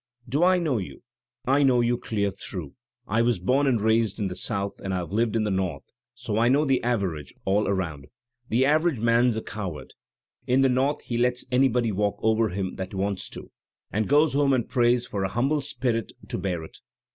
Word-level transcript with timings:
"*Do 0.27 0.43
I 0.43 0.57
know 0.57 0.79
you? 0.79 1.03
I 1.45 1.61
know 1.61 1.81
you 1.81 1.95
clear 1.95 2.31
through. 2.31 2.73
I 3.07 3.21
was 3.21 3.37
bom 3.37 3.67
and 3.67 3.79
raised 3.79 4.17
in 4.17 4.29
the 4.29 4.35
South, 4.35 4.79
and 4.83 4.95
I've 4.95 5.11
lived 5.11 5.35
in 5.35 5.43
the 5.43 5.51
North; 5.51 5.83
so 6.15 6.39
I 6.39 6.49
know 6.49 6.65
the 6.65 6.81
average 6.83 7.35
all 7.45 7.67
around. 7.67 8.07
The 8.49 8.65
average 8.65 8.99
man's 8.99 9.37
a 9.37 9.43
cow 9.43 9.75
ard. 9.75 9.93
In 10.47 10.61
the 10.61 10.69
North 10.69 11.03
he 11.03 11.19
lets 11.19 11.45
anybody 11.51 11.91
walk 11.91 12.15
over 12.23 12.49
him 12.49 12.77
that 12.77 12.95
wants 12.95 13.29
to, 13.29 13.51
and 13.91 14.09
goes 14.09 14.33
home 14.33 14.53
and 14.53 14.67
prays 14.67 15.05
for 15.05 15.23
a 15.23 15.29
humble 15.29 15.61
spirit 15.61 16.13
to 16.29 16.39
bear 16.39 16.63
it. 16.63 16.79